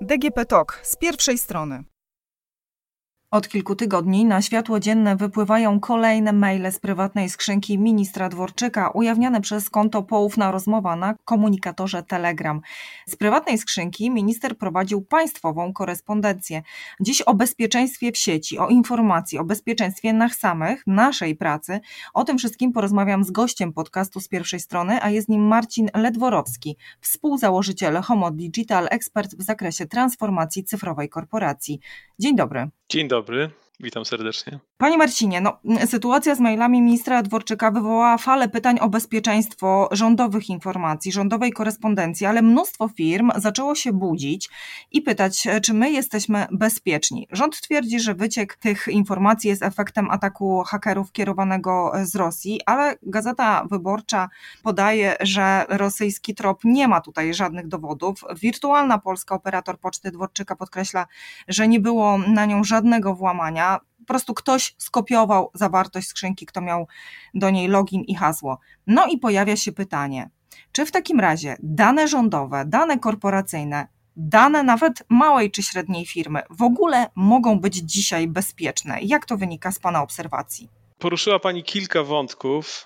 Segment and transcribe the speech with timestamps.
[0.00, 1.84] DGP TOK z pierwszej strony.
[3.34, 9.40] Od kilku tygodni na światło dzienne wypływają kolejne maile z prywatnej skrzynki ministra Dworczyka, ujawniane
[9.40, 12.60] przez konto Poufna Rozmowa na komunikatorze Telegram.
[13.06, 16.62] Z prywatnej skrzynki minister prowadził państwową korespondencję.
[17.00, 21.80] Dziś o bezpieczeństwie w sieci, o informacji, o bezpieczeństwie nas samych, naszej pracy.
[22.14, 26.76] O tym wszystkim porozmawiam z gościem podcastu z pierwszej strony, a jest nim Marcin Ledworowski,
[27.00, 31.80] współzałożyciel Homo Digital, ekspert w zakresie transformacji cyfrowej korporacji.
[32.18, 32.68] Dzień dobry.
[32.88, 33.23] Dzień dobry.
[33.24, 33.63] dobry.
[33.84, 34.58] Witam serdecznie.
[34.76, 41.12] Panie Marcinie, no, sytuacja z mailami ministra Dworczyka wywołała falę pytań o bezpieczeństwo rządowych informacji,
[41.12, 44.50] rządowej korespondencji, ale mnóstwo firm zaczęło się budzić
[44.92, 47.28] i pytać, czy my jesteśmy bezpieczni.
[47.32, 53.66] Rząd twierdzi, że wyciek tych informacji jest efektem ataku hakerów kierowanego z Rosji, ale Gazeta
[53.70, 54.28] Wyborcza
[54.62, 58.24] podaje, że rosyjski trop nie ma tutaj żadnych dowodów.
[58.40, 61.06] Wirtualna Polska, operator Poczty Dworczyka podkreśla,
[61.48, 63.73] że nie było na nią żadnego włamania
[64.04, 66.86] po prostu ktoś skopiował zawartość skrzynki, kto miał
[67.34, 68.58] do niej login i hasło.
[68.86, 70.30] No i pojawia się pytanie,
[70.72, 76.62] czy w takim razie dane rządowe, dane korporacyjne, dane nawet małej czy średniej firmy w
[76.62, 79.00] ogóle mogą być dzisiaj bezpieczne?
[79.02, 80.83] Jak to wynika z Pana obserwacji?
[80.98, 82.84] Poruszyła Pani kilka wątków.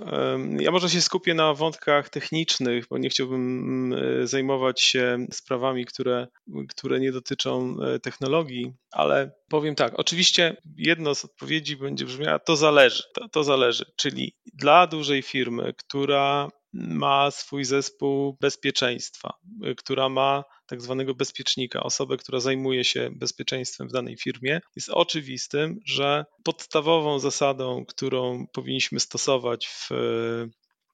[0.61, 3.59] Ja może się skupię na wątkach technicznych, bo nie chciałbym
[3.93, 6.27] mm, zajmować się sprawami, które,
[6.69, 9.93] które nie dotyczą e, technologii, ale powiem tak.
[9.97, 13.03] Oczywiście jedno z odpowiedzi będzie brzmiała: to zależy.
[13.15, 13.85] To, to zależy.
[13.97, 19.35] Czyli dla dużej firmy, która ma swój zespół bezpieczeństwa,
[19.67, 24.89] y, która ma tak zwanego bezpiecznika, osobę, która zajmuje się bezpieczeństwem w danej firmie, jest
[24.89, 29.89] oczywistym, że podstawową zasadą, którą powinniśmy stosować w,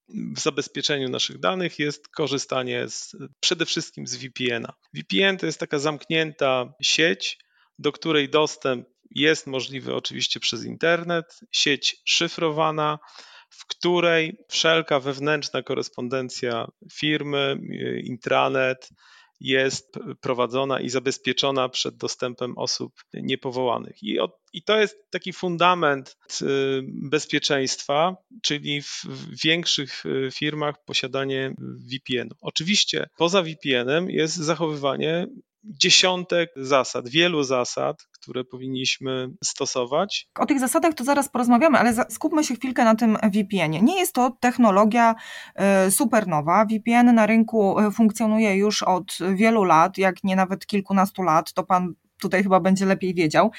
[0.09, 4.73] w zabezpieczeniu naszych danych jest korzystanie z, przede wszystkim z VPN-a.
[4.95, 7.39] VPN to jest taka zamknięta sieć,
[7.79, 12.99] do której dostęp jest możliwy oczywiście przez internet, sieć szyfrowana,
[13.51, 17.59] w której wszelka wewnętrzna korespondencja firmy,
[18.05, 18.89] intranet
[19.41, 24.03] jest prowadzona i zabezpieczona przed dostępem osób niepowołanych.
[24.03, 26.47] I, od, i to jest taki fundament y,
[26.87, 29.05] bezpieczeństwa, czyli w
[29.45, 32.35] większych y, firmach posiadanie VPN-u.
[32.41, 35.27] Oczywiście poza VPN-em jest zachowywanie
[35.65, 40.29] dziesiątek zasad, wielu zasad, które powinniśmy stosować.
[40.39, 43.83] O tych zasadach to zaraz porozmawiamy, ale skupmy się chwilkę na tym VPN-ie.
[43.83, 45.15] Nie jest to technologia
[45.87, 46.65] y, super nowa.
[46.65, 51.65] VPN na rynku y, funkcjonuje już od wielu lat, jak nie nawet kilkunastu lat, to
[51.65, 53.51] pan tutaj chyba będzie lepiej wiedział.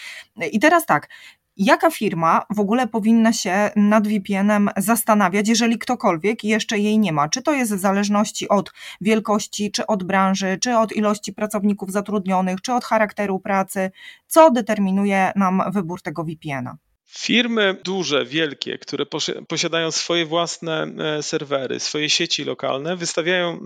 [0.52, 1.10] I teraz tak,
[1.58, 7.30] Jaka firma w ogóle powinna się nad VPN-em zastanawiać, jeżeli ktokolwiek jeszcze jej nie ma?
[7.30, 12.62] Czy to jest w zależności od wielkości, czy od branży, czy od ilości pracowników zatrudnionych,
[12.62, 13.92] czy od charakteru pracy?
[14.28, 16.78] Co determinuje nam wybór tego VPN-a?
[17.08, 19.06] Firmy duże, wielkie, które
[19.48, 23.60] posiadają swoje własne e, serwery, swoje sieci lokalne, wystawiają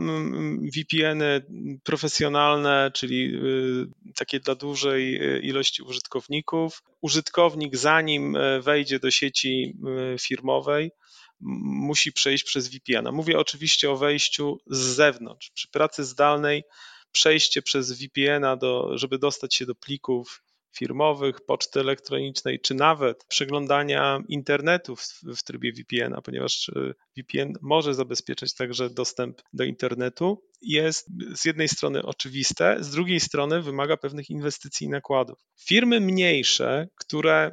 [0.76, 1.46] VPN-y
[1.84, 6.84] profesjonalne, czyli y, takie dla dużej y, ilości użytkowników.
[7.02, 9.78] Użytkownik, zanim e, wejdzie do sieci
[10.22, 10.92] firmowej,
[11.40, 13.12] musi przejść przez VPN-a.
[13.12, 15.52] Mówię oczywiście o wejściu z zewnątrz.
[15.52, 16.64] Przy pracy zdalnej
[17.12, 20.42] przejście przez VPN-a, do, żeby dostać się do plików
[20.78, 27.94] firmowych, poczty elektronicznej, czy nawet przeglądania internetu w, w trybie VPN-a, ponieważ e, VPN może
[27.94, 34.30] zabezpieczać także dostęp do internetu, jest z jednej strony oczywiste, z drugiej strony wymaga pewnych
[34.30, 35.40] inwestycji i nakładów.
[35.68, 37.52] Firmy mniejsze, które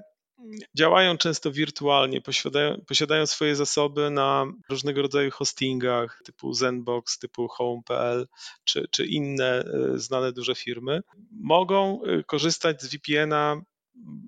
[0.79, 8.27] działają często wirtualnie, posiadają, posiadają swoje zasoby na różnego rodzaju hostingach typu Zenbox, typu Home.pl
[8.65, 13.63] czy, czy inne e, znane duże firmy, mogą e, korzystać z VPN-a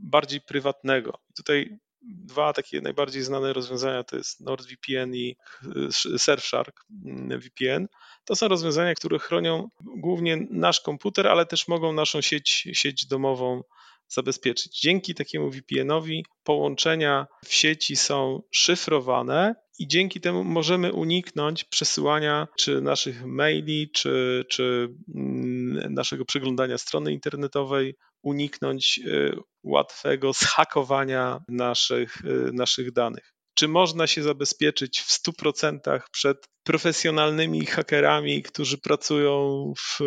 [0.02, 1.19] bardziej prywatnego.
[1.36, 7.88] Tutaj dwa takie najbardziej znane rozwiązania to jest NordVPN i e, Surfshark mm, VPN.
[8.25, 13.62] To są rozwiązania, które chronią głównie nasz komputer, ale też mogą naszą sieć, sieć domową
[14.08, 14.81] zabezpieczyć.
[14.81, 22.81] Dzięki takiemu VPN-owi połączenia w sieci są szyfrowane i dzięki temu możemy uniknąć przesyłania czy
[22.81, 32.50] naszych maili, czy, czy mm, naszego przeglądania strony internetowej, uniknąć y, łatwego zhakowania naszych, y,
[32.52, 33.34] naszych danych.
[33.55, 39.99] Czy można się zabezpieczyć w 100% przed profesjonalnymi hakerami, którzy pracują w,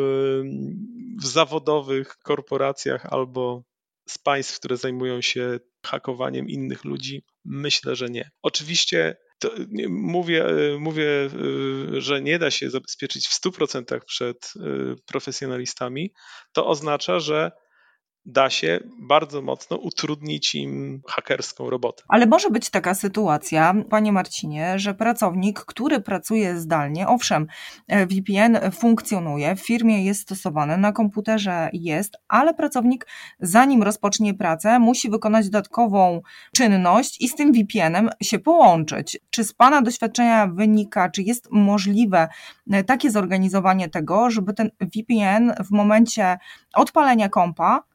[1.21, 3.63] w zawodowych korporacjach albo
[4.11, 7.23] z państw, które zajmują się hakowaniem innych ludzi?
[7.45, 8.31] Myślę, że nie.
[8.41, 9.17] Oczywiście
[9.89, 10.45] mówię,
[10.79, 11.29] mówię,
[11.97, 14.53] że nie da się zabezpieczyć w 100% przed
[15.05, 16.13] profesjonalistami.
[16.53, 17.51] To oznacza, że
[18.25, 22.03] da się bardzo mocno utrudnić im hakerską robotę.
[22.07, 27.47] Ale może być taka sytuacja, panie Marcinie, że pracownik, który pracuje zdalnie, owszem,
[27.87, 33.07] e, VPN funkcjonuje, w firmie jest stosowany, na komputerze jest, ale pracownik
[33.39, 36.21] zanim rozpocznie pracę, musi wykonać dodatkową
[36.55, 39.19] czynność i z tym VPN-em się połączyć.
[39.29, 42.27] Czy z pana doświadczenia wynika, czy jest możliwe
[42.71, 46.37] e, takie zorganizowanie tego, żeby ten VPN w momencie
[46.73, 47.90] odpalenia kompa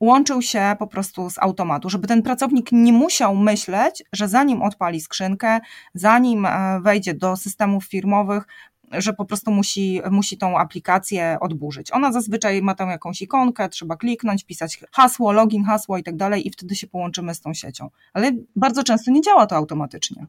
[0.00, 5.00] łączył się po prostu z automatu, żeby ten pracownik nie musiał myśleć, że zanim odpali
[5.00, 5.60] skrzynkę,
[5.94, 8.46] zanim e, wejdzie do systemów firmowych,
[8.92, 11.92] że po prostu musi, musi tą aplikację odburzyć.
[11.92, 16.46] Ona zazwyczaj ma tam jakąś ikonkę, trzeba kliknąć, pisać hasło, login, hasło i tak dalej
[16.46, 17.90] i wtedy się połączymy z tą siecią.
[18.12, 20.26] Ale bardzo często nie działa to automatycznie.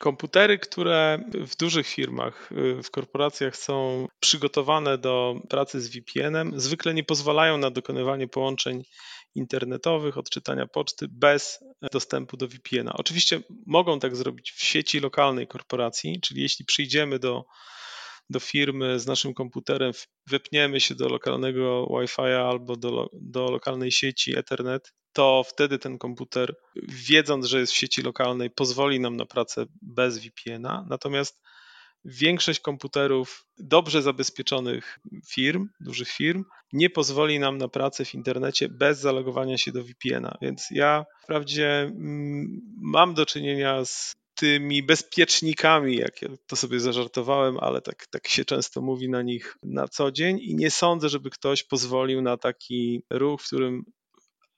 [0.00, 6.94] Komputery, które w dużych firmach, y, w korporacjach są przygotowane do pracy z VPN-em, zwykle
[6.94, 8.82] nie pozwalają na dokonywanie połączeń
[9.34, 12.92] internetowych, odczytania poczty bez dostępu do VPN-a.
[12.92, 17.44] Oczywiście mogą tak zrobić w sieci lokalnej korporacji, czyli jeśli przyjdziemy do
[18.30, 19.92] do firmy z naszym komputerem,
[20.26, 26.54] wepniemy się do lokalnego Wi-Fi albo do, do lokalnej sieci Ethernet, to wtedy ten komputer,
[26.88, 30.86] wiedząc, że jest w sieci lokalnej, pozwoli nam na pracę bez VPN-a.
[30.88, 31.42] Natomiast
[32.04, 34.98] większość komputerów dobrze zabezpieczonych
[35.28, 40.38] firm, dużych firm, nie pozwoli nam na pracę w internecie bez zalogowania się do VPN-a.
[40.42, 47.58] Więc ja wprawdzie mm, mam do czynienia z tymi bezpiecznikami, jak ja to sobie zażartowałem,
[47.58, 51.30] ale tak, tak się często mówi na nich na co dzień i nie sądzę, żeby
[51.30, 53.84] ktoś pozwolił na taki ruch, w którym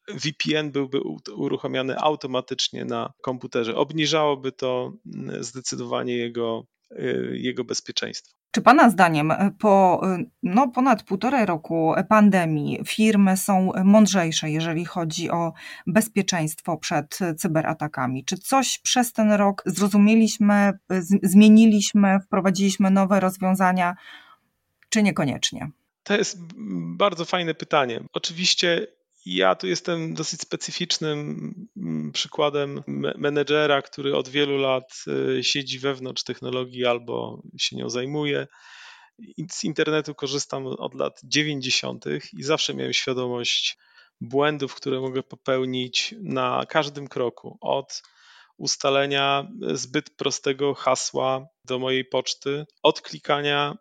[0.08, 1.00] VPN byłby
[1.36, 3.76] uruchamiany automatycznie na komputerze.
[3.76, 8.39] Obniżałoby to mm, zdecydowanie jego, y, jego bezpieczeństwo.
[8.50, 14.84] Czy Pana zdaniem e, po e, no, ponad półtorej roku pandemii firmy są mądrzejsze, jeżeli
[14.84, 15.52] chodzi o
[15.86, 18.24] bezpieczeństwo przed cyberatakami?
[18.24, 20.72] Czy coś przez ten rok zrozumieliśmy,
[21.22, 23.94] zmieniliśmy, wprowadziliśmy nowe rozwiązania,
[24.88, 25.70] czy niekoniecznie?
[26.02, 26.38] To jest
[26.96, 28.00] bardzo fajne pytanie.
[28.12, 28.86] Oczywiście
[29.36, 32.82] ja tu jestem dosyć specyficznym mm, przykładem
[33.16, 35.04] menedżera, który od wielu lat
[35.38, 38.46] y, siedzi wewnątrz technologii albo się nią zajmuje.
[39.50, 42.04] Z internetu korzystam od lat 90.
[42.38, 43.78] i zawsze miałem świadomość
[44.20, 47.58] błędów, które mogę popełnić na każdym kroku.
[47.60, 48.02] Od
[48.60, 53.76] ustalenia zbyt prostego hasła do mojej poczty, odklikania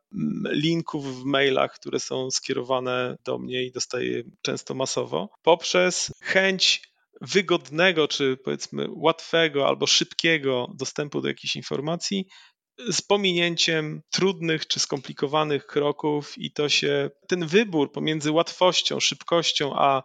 [0.52, 6.90] linków w mailach, które są skierowane do mnie i dostaję często masowo, poprzez chęć
[7.22, 12.28] wygodnego, czy powiedzmy łatwego albo szybkiego dostępu do jakichś informacji,
[12.92, 20.04] z pominięciem trudnych czy skomplikowanych kroków, i to się ten wybór pomiędzy łatwością, szybkością a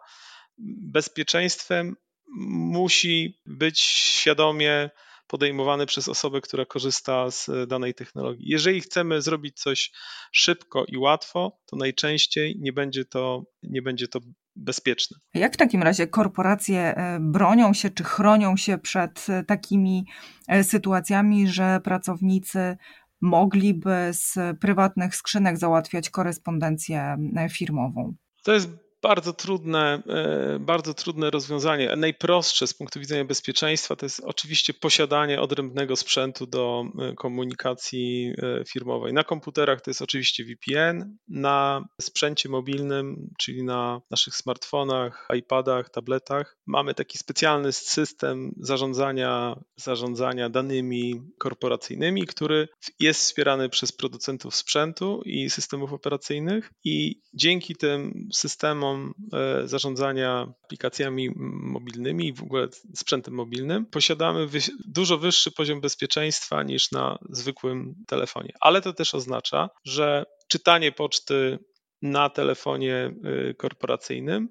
[0.92, 1.96] bezpieczeństwem
[2.36, 4.90] musi być świadomie
[5.26, 8.48] podejmowany przez osobę, która korzysta z danej technologii.
[8.48, 9.92] Jeżeli chcemy zrobić coś
[10.32, 14.20] szybko i łatwo, to najczęściej nie będzie to, nie będzie to
[14.56, 15.16] bezpieczne.
[15.34, 20.06] Jak w takim razie korporacje e, bronią się czy chronią się przed e, takimi
[20.48, 22.76] e, sytuacjami, że pracownicy
[23.20, 27.16] mogliby z prywatnych skrzynek załatwiać korespondencję
[27.50, 28.14] firmową?
[28.44, 31.96] To jest bardzo trudne, e, bardzo trudne rozwiązanie.
[31.96, 38.64] Najprostsze z punktu widzenia bezpieczeństwa to jest oczywiście posiadanie odrębnego sprzętu do e, komunikacji e,
[38.64, 39.12] firmowej.
[39.12, 46.56] Na komputerach to jest oczywiście VPN, na sprzęcie mobilnym, czyli na naszych smartfonach, iPadach, tabletach
[46.66, 52.68] mamy taki specjalny system zarządzania, zarządzania danymi korporacyjnymi, który
[53.00, 58.93] jest wspierany przez producentów sprzętu i systemów operacyjnych i dzięki tym systemom
[59.32, 64.48] E, zarządzania aplikacjami mobilnymi i w ogóle sprzętem mobilnym, posiadamy
[64.86, 68.52] dużo wyższy poziom bezpieczeństwa niż na zwykłym telefonie.
[68.60, 71.58] Ale to też oznacza, że czytanie poczty
[72.02, 74.48] na telefonie e, korporacyjnym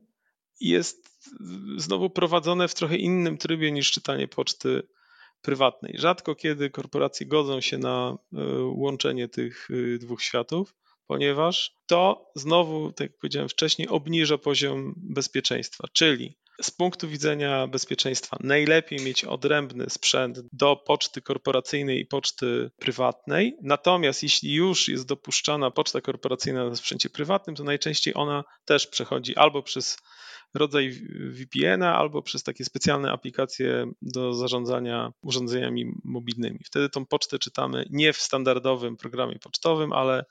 [0.59, 1.09] jest
[1.77, 4.87] znowu prowadzone w trochę innym trybie niż czytanie poczty
[5.41, 5.95] prywatnej.
[5.97, 9.69] Rzadko kiedy korporacje godzą się na e, łączenie tych
[9.99, 10.75] dwóch światów
[11.07, 18.37] ponieważ to znowu, tak jak powiedziałem wcześniej, obniża poziom bezpieczeństwa, czyli z punktu widzenia bezpieczeństwa
[18.39, 23.57] najlepiej mieć odrębny sprzęt do poczty korporacyjnej i poczty prywatnej.
[23.61, 29.35] Natomiast jeśli już jest dopuszczana poczta korporacyjna na sprzęcie prywatnym, to najczęściej ona też przechodzi
[29.35, 29.97] albo przez
[30.53, 30.91] rodzaj
[31.29, 36.59] VPN-a albo przez takie specjalne aplikacje do zarządzania urządzeniami mobilnymi.
[36.65, 40.25] Wtedy tą pocztę czytamy nie w standardowym programie pocztowym, ale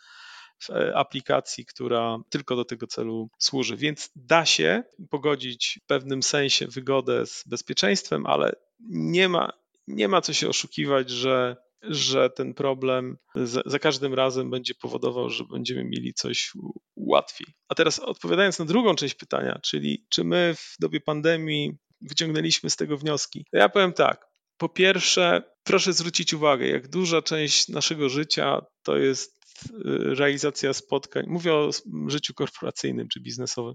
[0.63, 3.77] w e, aplikacji, która tylko do tego celu służy.
[3.77, 8.53] Więc da się pogodzić w pewnym sensie wygodę z bezpieczeństwem, ale
[8.91, 9.53] nie ma,
[9.87, 15.31] nie ma co się oszukiwać, że że ten problem za, za, każdym razem będzie powodował,
[15.31, 16.53] że będziemy mieli coś
[16.97, 17.47] łatwiej.
[17.69, 22.77] A teraz odpowiadając na drugą część pytania, czyli czy my w dobie pandemii wyciągnęliśmy z
[22.77, 23.47] tego wnioski?
[23.53, 24.27] Ja powiem tak.
[24.57, 31.25] Po pierwsze, proszę zwrócić uwagę, jak duża część naszego życia to jest y, realizacja spotkań.
[31.29, 31.71] Mówię o
[32.07, 33.75] życiu korporacyjnym czy biznesowym.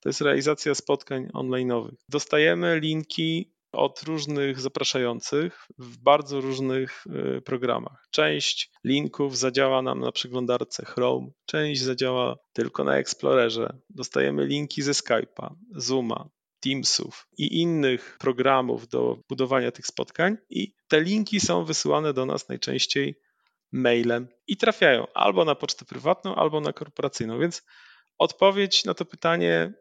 [0.00, 1.94] To jest realizacja spotkań online'owych.
[2.08, 7.04] Dostajemy linki od różnych zapraszających w bardzo różnych
[7.38, 8.08] y, programach.
[8.10, 13.78] Część linków zadziała nam na przeglądarce Chrome, część zadziała tylko na Explorerze.
[13.90, 16.28] Dostajemy linki ze Skype'a, Zooma,
[16.60, 22.48] Teamsów i innych programów do budowania tych spotkań, i te linki są wysyłane do nas
[22.48, 23.20] najczęściej
[23.72, 27.38] mailem i trafiają albo na pocztę prywatną, albo na korporacyjną.
[27.38, 27.62] Więc
[28.18, 29.72] odpowiedź na to pytanie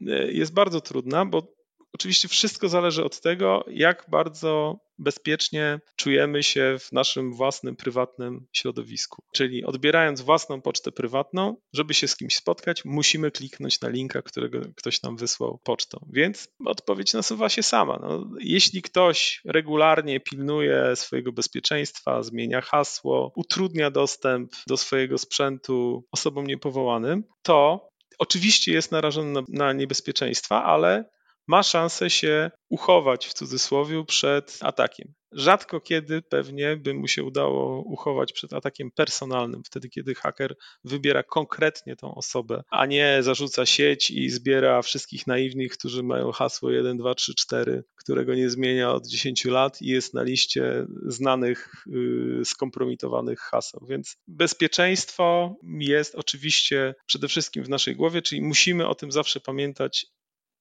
[0.00, 1.57] y, jest bardzo trudna, bo
[1.92, 9.22] Oczywiście wszystko zależy od tego, jak bardzo bezpiecznie czujemy się w naszym własnym, prywatnym środowisku.
[9.34, 14.60] Czyli odbierając własną pocztę prywatną, żeby się z kimś spotkać, musimy kliknąć na linka, którego
[14.76, 16.06] ktoś nam wysłał pocztą.
[16.12, 17.98] Więc odpowiedź nasuwa się sama.
[18.02, 26.46] No, jeśli ktoś regularnie pilnuje swojego bezpieczeństwa, zmienia hasło, utrudnia dostęp do swojego sprzętu osobom
[26.46, 31.04] niepowołanym, to oczywiście jest narażony na, na niebezpieczeństwa, ale
[31.48, 35.14] ma szansę się uchować w cudzysłowie przed atakiem.
[35.32, 41.22] Rzadko kiedy pewnie by mu się udało uchować przed atakiem personalnym, wtedy kiedy haker wybiera
[41.22, 46.96] konkretnie tą osobę, a nie zarzuca sieć i zbiera wszystkich naiwnych, którzy mają hasło 1,
[46.96, 52.44] 2, 3, 4, którego nie zmienia od 10 lat i jest na liście znanych, yy,
[52.44, 53.86] skompromitowanych haseł.
[53.88, 60.06] Więc bezpieczeństwo jest oczywiście przede wszystkim w naszej głowie, czyli musimy o tym zawsze pamiętać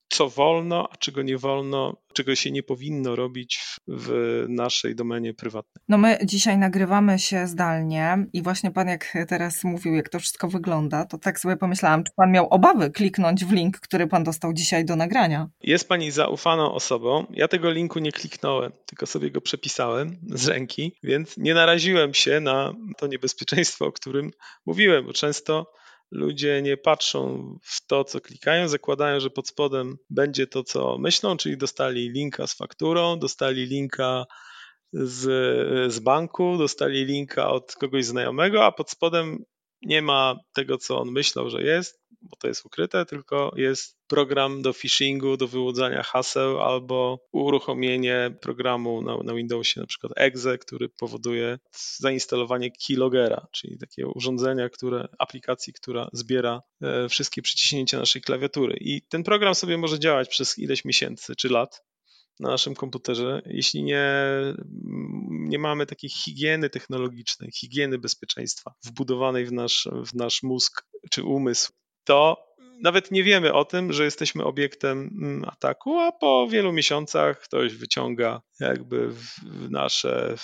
[0.09, 5.83] co wolno, a czego nie wolno, czego się nie powinno robić w naszej domenie prywatnej.
[5.87, 10.47] No my dzisiaj nagrywamy się zdalnie i właśnie pan jak teraz mówił, jak to wszystko
[10.47, 14.53] wygląda, to tak sobie pomyślałam, czy pan miał obawy kliknąć w link, który pan dostał
[14.53, 15.49] dzisiaj do nagrania?
[15.61, 17.25] Jest pani zaufaną osobą.
[17.29, 22.39] Ja tego linku nie kliknąłem, tylko sobie go przepisałem z ręki, więc nie naraziłem się
[22.39, 24.31] na to niebezpieczeństwo, o którym
[24.65, 25.71] mówiłem, bo często
[26.11, 31.37] ludzie nie patrzą w to, co klikają, zakładają, że pod spodem będzie to, co myślą,
[31.37, 34.25] czyli dostali linka z fakturą, dostali linka
[34.93, 35.23] z,
[35.93, 39.45] z banku, dostali linka od kogoś znajomego, a pod spodem
[39.81, 44.61] nie ma tego, co on myślał, że jest, bo to jest ukryte, tylko jest program
[44.61, 50.89] do phishingu, do wyłudzania haseł albo uruchomienie programu na, na Windowsie, na przykład exe, który
[50.89, 51.59] powoduje
[51.99, 58.77] zainstalowanie keylogera, czyli takiego urządzenia, które, aplikacji, która zbiera e, wszystkie przyciśnięcia naszej klawiatury.
[58.81, 61.83] I ten program sobie może działać przez ileś miesięcy czy lat,
[62.39, 64.05] na naszym komputerze, jeśli nie,
[65.29, 71.71] nie mamy takiej higieny technologicznej, higieny bezpieczeństwa wbudowanej w nasz, w nasz mózg czy umysł,
[72.03, 72.46] to
[72.83, 77.75] nawet nie wiemy o tym, że jesteśmy obiektem mm, ataku, a po wielu miesiącach ktoś
[77.75, 79.09] wyciąga jakby
[79.69, 80.35] nasze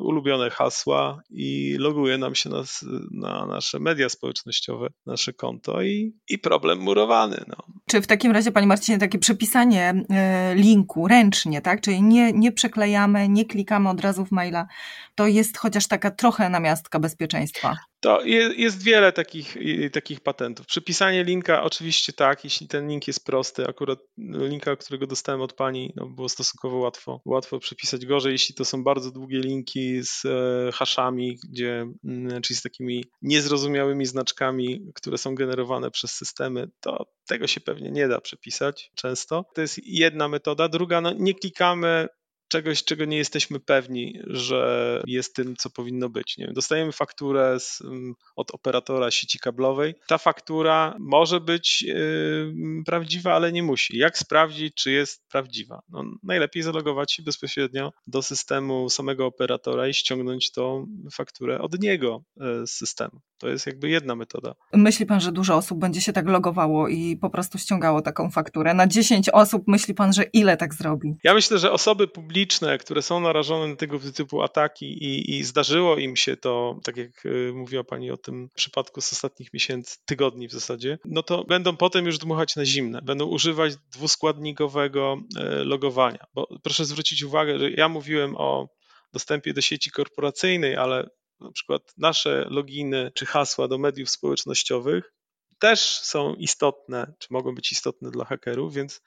[0.00, 2.62] ulubione hasła i loguje nam się na,
[3.10, 7.44] na nasze media społecznościowe, nasze konto i, i problem murowany.
[7.48, 7.56] No.
[7.86, 11.80] Czy w takim razie, Panie Marcinie, takie przepisanie e, linku ręcznie, tak?
[11.80, 14.66] Czyli nie, nie przeklejamy, nie klikamy od razu w maila,
[15.14, 17.76] to jest chociaż taka trochę namiastka bezpieczeństwa.
[18.00, 18.22] To
[18.56, 19.56] jest wiele takich,
[19.92, 20.66] takich patentów.
[20.66, 23.66] Przypisanie linka oczywiście tak, jeśli ten link jest prosty.
[23.68, 28.64] Akurat linka, którego dostałem od pani, no było stosunkowo łatwo, łatwo przypisać gorzej, jeśli to
[28.64, 35.18] są bardzo długie linki z e, haszami, gdzie, mm, czyli z takimi niezrozumiałymi znaczkami, które
[35.18, 39.44] są generowane przez systemy, to tego się pewnie nie da przepisać często.
[39.54, 40.68] To jest jedna metoda.
[40.68, 42.08] Druga, no nie klikamy
[42.54, 46.38] czegoś, czego nie jesteśmy pewni, że jest tym, co powinno być.
[46.38, 49.94] Nie wiem, dostajemy fakturę z, mm, od operatora sieci kablowej.
[50.06, 52.54] Ta faktura może być yy,
[52.86, 53.98] prawdziwa, ale nie musi.
[53.98, 55.80] Jak sprawdzić, czy jest prawdziwa?
[55.88, 62.24] No, najlepiej zalogować się bezpośrednio do systemu samego operatora i ściągnąć tą fakturę od niego
[62.36, 63.20] yy, z systemu.
[63.38, 64.54] To jest jakby jedna metoda.
[64.72, 68.74] Myśli pan, że dużo osób będzie się tak logowało i po prostu ściągało taką fakturę?
[68.74, 71.14] Na 10 osób myśli pan, że ile tak zrobi?
[71.24, 72.43] Ja myślę, że osoby publiczne
[72.78, 77.26] które są narażone na tego typu ataki i, i zdarzyło im się to, tak jak
[77.26, 81.76] y, mówiła Pani o tym przypadku z ostatnich miesięcy, tygodni w zasadzie, no to będą
[81.76, 86.24] potem już dmuchać na zimne, będą używać dwuskładnikowego e, logowania.
[86.34, 88.68] Bo proszę zwrócić uwagę, że ja mówiłem o
[89.12, 91.10] dostępie do sieci korporacyjnej, ale
[91.40, 95.12] na przykład nasze loginy czy hasła do mediów społecznościowych
[95.58, 99.00] też są istotne, czy mogą być istotne dla hakerów, więc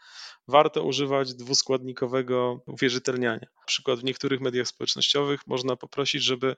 [0.47, 3.47] warto używać dwuskładnikowego uwierzytelniania.
[3.59, 6.55] Na przykład w niektórych mediach społecznościowych można poprosić, żeby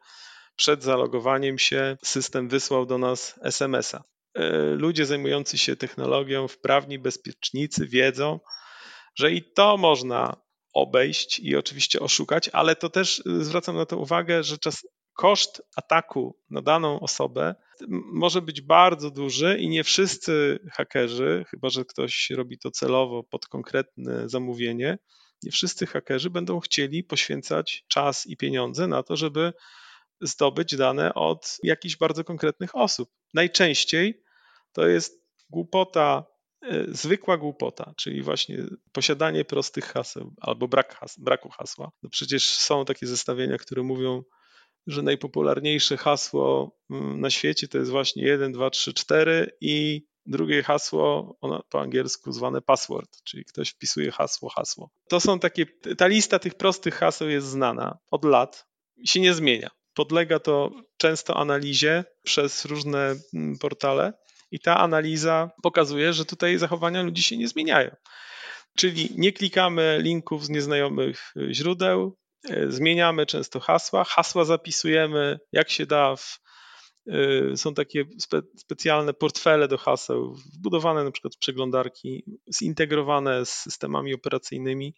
[0.55, 4.03] przed zalogowaniem się system wysłał do nas SMS-a.
[4.34, 8.39] E, ludzie zajmujący się technologią, wprawni bezpiecznicy wiedzą,
[9.15, 13.98] że i to można obejść i oczywiście oszukać, ale to też y, zwracam na to
[13.98, 14.86] uwagę, że czas,
[15.19, 17.55] koszt ataku na daną osobę
[18.11, 23.47] może być bardzo duży i nie wszyscy hakerzy, chyba że ktoś robi to celowo pod
[23.47, 24.97] konkretne zamówienie,
[25.43, 29.53] nie wszyscy hakerzy będą chcieli poświęcać czas i pieniądze na to, żeby
[30.21, 33.09] zdobyć dane od jakichś bardzo konkretnych osób.
[33.33, 34.23] Najczęściej
[34.73, 36.25] to jest głupota,
[36.61, 38.57] e, zwykła głupota, czyli właśnie
[38.91, 41.91] posiadanie prostych haseł albo brak has braku hasła.
[42.03, 44.23] No przecież są takie zestawienia, które mówią,
[44.89, 50.63] że najpopularniejsze hasło mm, na świecie to jest właśnie 1, 2, 3, 4 i drugie
[50.63, 51.38] hasło,
[51.69, 54.89] po angielsku zwane password, czyli ktoś wpisuje hasło, hasło.
[55.10, 55.65] To są takie,
[55.98, 58.67] ta lista tych prostych haseł jest znana od lat
[58.98, 59.69] i się nie zmienia.
[59.93, 64.13] Podlega to często analizie przez różne mm, portale
[64.51, 67.96] i ta analiza pokazuje, że tutaj zachowania ludzi się nie zmieniają.
[68.77, 72.18] Czyli nie klikamy linków z nieznajomych źródeł, E,
[72.67, 74.03] zmieniamy często hasła.
[74.03, 76.15] Hasła zapisujemy jak się da.
[76.15, 76.39] W,
[77.08, 82.24] e, są takie spe, specjalne portfele do haseł, wbudowane na przykład w przeglądarki,
[82.55, 84.96] zintegrowane z systemami operacyjnymi,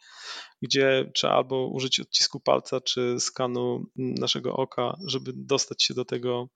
[0.62, 6.48] gdzie trzeba albo użyć odcisku palca czy skanu naszego oka, żeby dostać się do tego,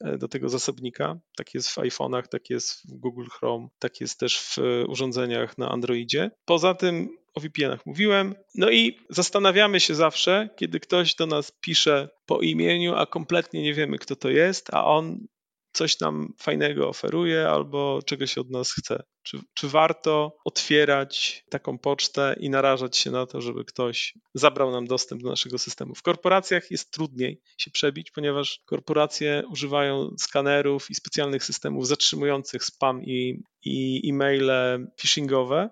[0.00, 1.18] e, do tego zasobnika.
[1.36, 4.56] Tak jest w iPhone'ach, tak jest w Google Chrome, tak jest też w
[4.88, 6.30] urządzeniach na Androidzie.
[6.44, 8.34] Poza tym o VPN-ach mówiłem.
[8.54, 13.74] No i zastanawiamy się zawsze, kiedy ktoś do nas pisze po imieniu, a kompletnie nie
[13.74, 15.26] wiemy, kto to jest, a on
[15.72, 19.02] coś nam fajnego oferuje albo czegoś od nas chce.
[19.22, 24.86] Czy, czy warto otwierać taką pocztę i narażać się na to, żeby ktoś zabrał nam
[24.86, 25.94] dostęp do naszego systemu?
[25.94, 33.02] W korporacjach jest trudniej się przebić, ponieważ korporacje używają skanerów i specjalnych systemów zatrzymujących spam
[33.02, 35.70] i, i e-maile phishingowe,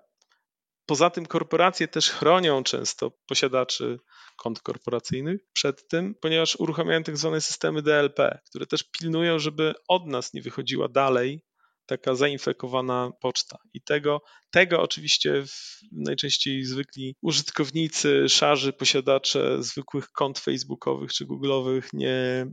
[0.85, 3.99] Poza tym korporacje też chronią często posiadaczy
[4.37, 10.07] kont korporacyjnych przed tym, ponieważ uruchamiają tak zwane systemy DLP, które też pilnują, żeby od
[10.07, 11.43] nas nie wychodziła dalej
[11.85, 13.57] taka zainfekowana poczta.
[13.73, 15.43] I tego, tego oczywiście
[15.91, 22.47] najczęściej zwykli użytkownicy, szarzy, posiadacze zwykłych kont facebookowych czy googlowych nie,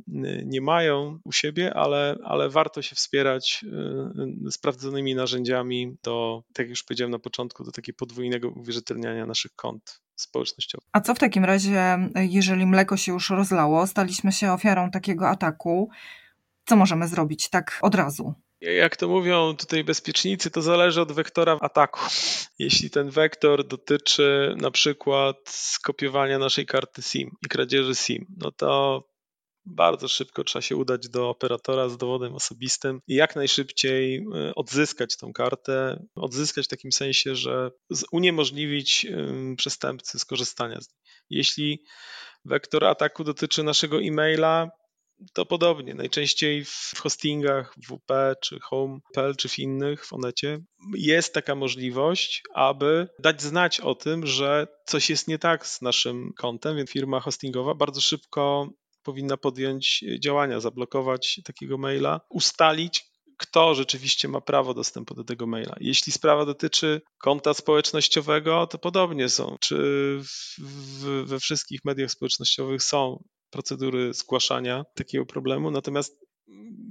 [0.44, 3.64] nie mają u siebie, ale, ale warto się wspierać
[4.46, 9.54] y, sprawdzonymi narzędziami do, tak jak już powiedziałem na początku, do takiego podwójnego uwierzytelniania naszych
[9.56, 10.88] kont społecznościowych.
[10.92, 15.90] A co w takim razie, jeżeli mleko się już rozlało, staliśmy się ofiarą takiego ataku,
[16.64, 18.34] co możemy zrobić tak od razu?
[18.60, 22.00] Jak to mówią tutaj bezpiecznicy, to zależy od wektora ataku.
[22.58, 29.02] Jeśli ten wektor dotyczy na przykład skopiowania naszej karty SIM i kradzieży SIM, no to
[29.66, 35.16] bardzo szybko trzeba się udać do operatora z dowodem osobistym i jak najszybciej y, odzyskać
[35.16, 36.06] tą kartę.
[36.14, 37.70] Odzyskać w takim sensie, że
[38.12, 39.06] uniemożliwić
[39.56, 40.98] przestępcy skorzystania z niej.
[41.30, 41.84] Jeśli
[42.44, 44.70] wektor ataku dotyczy naszego e-maila,
[45.33, 45.94] to podobnie.
[45.94, 50.59] Najczęściej w hostingach WP, czy Home.pl, czy w innych, w Onecie,
[50.94, 56.33] jest taka możliwość, aby dać znać o tym, że coś jest nie tak z naszym
[56.38, 58.68] kontem, więc firma hostingowa bardzo szybko
[59.02, 65.76] powinna podjąć działania, zablokować takiego maila, ustalić, kto rzeczywiście ma prawo dostępu do tego maila.
[65.80, 69.56] Jeśli sprawa dotyczy konta społecznościowego, to podobnie są.
[69.61, 69.76] Czy
[70.22, 75.70] w, w, we wszystkich mediach społecznościowych są procedury zgłaszania takiego problemu.
[75.70, 76.30] Natomiast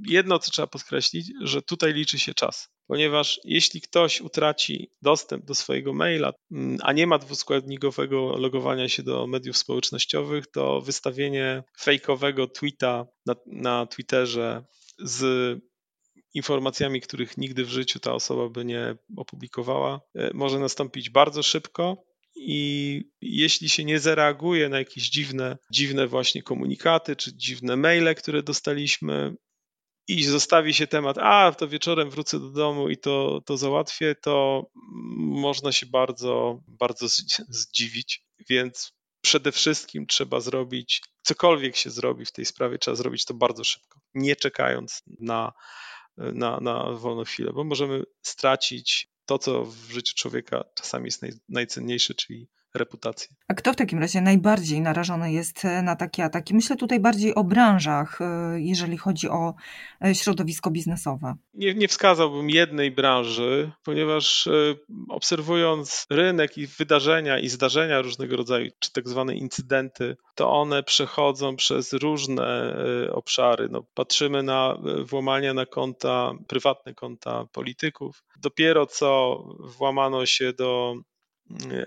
[0.07, 5.55] jedno, co trzeba podkreślić, że tutaj liczy się czas, ponieważ jeśli ktoś utraci dostęp do
[5.55, 12.47] swojego maila, mm, a nie ma dwuskładnikowego logowania się do mediów społecznościowych, to wystawienie fejkowego
[12.47, 14.65] tweeta na, na Twitterze
[14.99, 15.59] z
[16.33, 22.08] informacjami, których nigdy w życiu ta osoba by nie opublikowała, e, może nastąpić bardzo szybko
[22.41, 28.43] i jeśli się nie zareaguje na jakieś dziwne, dziwne właśnie komunikaty czy dziwne maile, które
[28.43, 29.35] dostaliśmy,
[30.09, 34.65] i zostawi się temat, a to wieczorem wrócę do domu i to, to załatwię, to
[35.17, 37.07] można się bardzo, bardzo
[37.49, 38.25] zdziwić.
[38.49, 43.63] Więc przede wszystkim trzeba zrobić, cokolwiek się zrobi w tej sprawie, trzeba zrobić to bardzo
[43.63, 45.53] szybko, nie czekając na,
[46.17, 51.31] na, na wolną chwilę, bo możemy stracić to, co w życiu człowieka czasami jest naj,
[51.49, 53.35] najcenniejsze, czyli reputację.
[53.47, 56.55] A kto w takim razie najbardziej narażony jest e, na takie ataki?
[56.55, 59.53] Myślę tutaj bardziej o branżach, e, jeżeli chodzi o
[60.05, 61.35] e, środowisko biznesowe.
[61.53, 64.49] Nie, nie wskazałbym jednej branży, ponieważ
[65.09, 71.55] obserwując rynek i wydarzenia i zdarzenia różnego rodzaju, czy tak zwane incydenty, to one przechodzą
[71.55, 72.75] przez różne
[73.11, 73.69] obszary.
[73.71, 78.23] No, patrzymy na włamania na konta, prywatne konta polityków.
[78.41, 79.43] Dopiero co
[79.77, 80.95] włamano się do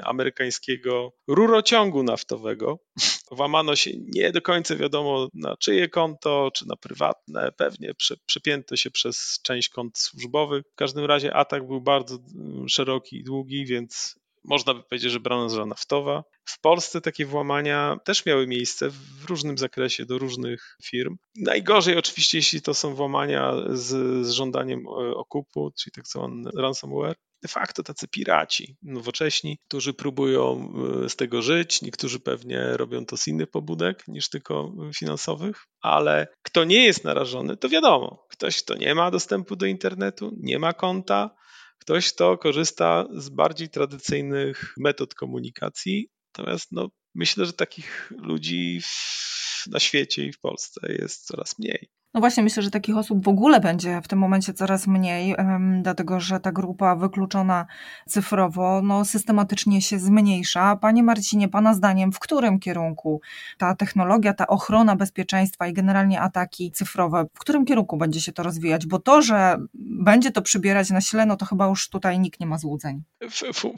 [0.05, 2.79] amerykańskiego rurociągu naftowego.
[3.31, 8.77] Włamano się nie do końca wiadomo na czyje konto, czy na prywatne, pewnie prze, przepięto
[8.77, 10.65] się przez część kont służbowych.
[10.73, 15.21] W każdym razie atak był bardzo y, szeroki i długi, więc można by powiedzieć, że
[15.21, 16.25] branża naftowa.
[16.45, 21.17] W Polsce takie włamania też miały miejsce w różnym zakresie do różnych firm.
[21.37, 27.17] Najgorzej oczywiście, jeśli to są włamania z, z żądaniem e, okupu, czyli tak zwany ransomware
[27.43, 30.73] de facto tacy piraci nowocześni, którzy próbują
[31.05, 31.83] e, z tego żyć.
[31.83, 37.57] Niektórzy pewnie robią to z innych pobudek niż tylko finansowych, ale kto nie jest narażony,
[37.57, 38.27] to wiadomo.
[38.31, 41.31] Ktoś, kto nie ma dostępu do internetu, nie ma konta,
[41.79, 46.09] ktoś, kto korzysta z bardziej tradycyjnych metod komunikacji.
[46.37, 51.89] Natomiast no, myślę, że takich ludzi w, na świecie i w Polsce jest coraz mniej.
[52.15, 55.35] No właśnie, myślę, że takich osób w ogóle będzie w tym momencie coraz mniej,
[55.83, 57.67] dlatego że ta grupa wykluczona
[58.09, 60.77] cyfrowo no, systematycznie się zmniejsza.
[60.77, 63.21] Panie Marcinie, Pana zdaniem, w którym kierunku
[63.59, 68.43] ta technologia, ta ochrona bezpieczeństwa i generalnie ataki cyfrowe, w którym kierunku będzie się to
[68.43, 68.87] rozwijać?
[68.87, 72.47] Bo to, że będzie to przybierać na sile, no to chyba już tutaj nikt nie
[72.47, 73.03] ma złudzeń.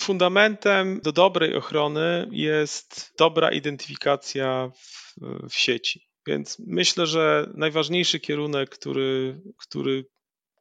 [0.00, 5.14] Fundamentem do dobrej ochrony jest dobra identyfikacja w,
[5.50, 6.13] w sieci.
[6.26, 10.06] Więc myślę, że najważniejszy kierunek, który, który,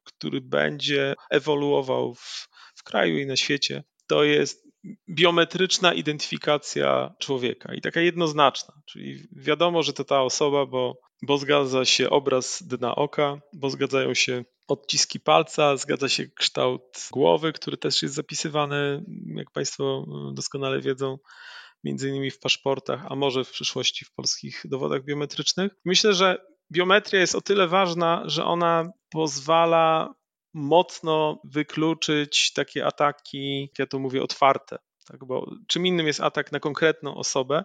[0.03, 4.63] który będzie ewoluował w, w kraju i na świecie, to jest
[5.09, 11.85] biometryczna identyfikacja człowieka i taka jednoznaczna, czyli wiadomo, że to ta osoba, bo, bo zgadza
[11.85, 18.01] się obraz dna oka, bo zgadzają się odciski palca, zgadza się kształt głowy, który też
[18.01, 19.03] jest zapisywany,
[19.35, 21.17] jak Państwo doskonale wiedzą,
[21.83, 25.71] między innymi w paszportach, a może w przyszłości w polskich dowodach biometrycznych.
[25.85, 30.13] Myślę, że biometria jest o tyle ważna, że ona pozwala
[30.53, 34.77] mocno wykluczyć takie ataki, ja to mówię, otwarte.
[35.05, 37.63] Tak, bo czym innym jest atak na konkretną osobę,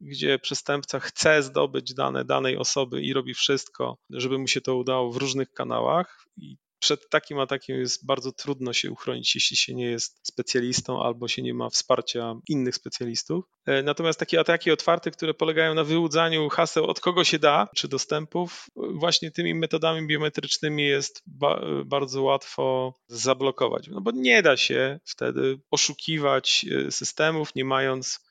[0.00, 5.12] gdzie przestępca chce zdobyć dane danej osoby i robi wszystko, żeby mu się to udało
[5.12, 6.24] w różnych kanałach.
[6.36, 11.28] I przed takim atakiem jest bardzo trudno się uchronić, jeśli się nie jest specjalistą albo
[11.28, 13.44] się nie ma wsparcia innych specjalistów.
[13.66, 17.88] E, natomiast takie ataki otwarte, które polegają na wyłudzaniu haseł od kogo się da, czy
[17.88, 23.88] dostępów, właśnie tymi metodami biometrycznymi jest ba bardzo łatwo zablokować.
[23.88, 28.29] No bo nie da się wtedy oszukiwać e, systemów, nie mając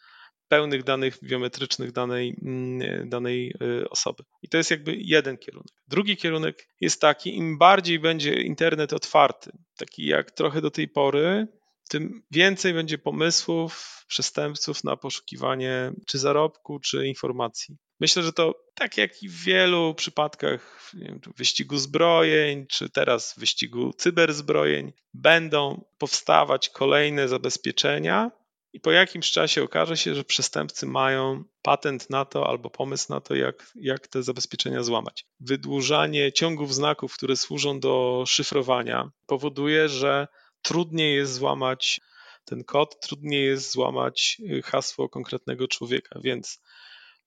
[0.49, 4.23] pełnych danych biometrycznych danej, mm, danej y, osoby.
[4.41, 5.71] I to jest jakby jeden kierunek.
[5.87, 11.47] Drugi kierunek jest taki, im bardziej będzie internet otwarty, taki jak trochę do tej pory,
[11.89, 17.77] tym więcej będzie pomysłów przestępców na poszukiwanie czy zarobku, czy informacji.
[17.99, 23.93] Myślę, że to tak jak i w wielu przypadkach wiem, wyścigu zbrojeń, czy teraz wyścigu
[23.93, 28.31] cyberzbrojeń, będą powstawać kolejne zabezpieczenia,
[28.73, 33.21] i po jakimś czasie okaże się, że przestępcy mają patent na to albo pomysł na
[33.21, 35.25] to, jak, jak te zabezpieczenia złamać.
[35.39, 40.27] Wydłużanie ciągów znaków, które służą do szyfrowania, powoduje, że
[40.61, 42.01] trudniej jest złamać
[42.45, 46.19] ten kod, trudniej jest złamać y, hasło konkretnego człowieka.
[46.23, 46.61] Więc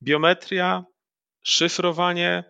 [0.02, 0.84] biometria,
[1.42, 2.44] szyfrowanie.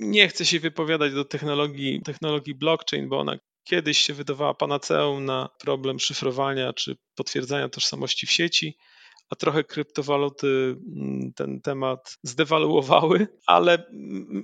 [0.00, 5.48] Nie chcę się wypowiadać do technologii, technologii blockchain, bo ona kiedyś się wydawała panaceum na
[5.58, 8.76] problem szyfrowania czy potwierdzania tożsamości w sieci,
[9.32, 13.86] a trochę kryptowaluty mm, ten temat zdewaluowały, ale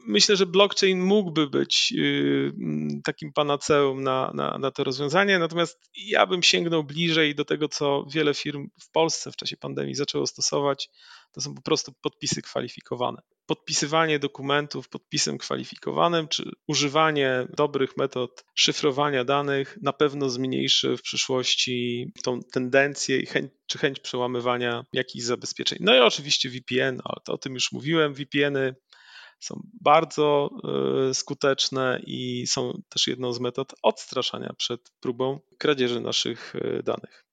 [0.07, 5.39] myślę, że blockchain mógłby być y, mm, takim panaceum na, na, na to rozwiązanie.
[5.39, 9.95] Natomiast ja bym sięgnął bliżej do tego, co wiele firm w Polsce w czasie pandemii
[9.95, 10.91] zaczęło stosować.
[11.33, 19.25] To są po prostu podpisy kwalifikowane podpisywanie dokumentów podpisem kwalifikowanym, czy używanie dobrych metod szyfrowania
[19.25, 25.79] danych na pewno zmniejszy w przyszłości tą tendencję i chęć, czy chęć przełamywania jakichś zabezpieczeń.
[25.81, 28.15] No i oczywiście VPN, ale to o tym już mówiłem.
[28.15, 28.75] VPN-y
[29.41, 30.51] są bardzo
[31.11, 37.25] e, skuteczne i są też jedną z metod odstraszania przed próbą kradzieży naszych e, danych.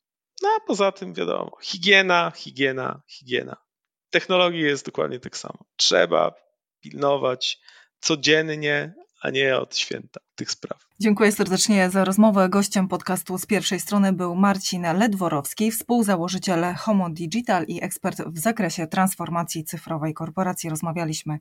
[0.41, 3.64] No a poza tym wiadomo, higiena, higiena, higiena.
[4.09, 5.57] Technologii jest dokładnie tak samo.
[5.75, 6.33] Trzeba
[6.81, 7.59] pilnować
[7.99, 10.85] codziennie, a nie od święta tych spraw.
[10.99, 12.49] Dziękuję serdecznie za rozmowę.
[12.49, 18.87] Gościem podcastu z pierwszej strony był Marcin Ledworowski, współzałożyciel Homo Digital i ekspert w zakresie
[18.87, 20.69] transformacji cyfrowej korporacji.
[20.69, 21.39] Rozmawialiśmy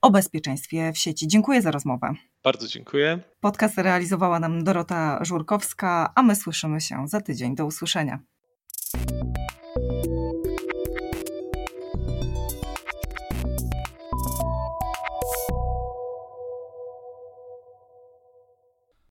[0.00, 1.28] o bezpieczeństwie w sieci.
[1.28, 2.14] Dziękuję za rozmowę.
[2.44, 3.18] Bardzo dziękuję.
[3.40, 7.54] Podcast realizowała nam Dorota Żurkowska, a my słyszymy się za tydzień.
[7.54, 8.18] Do usłyszenia.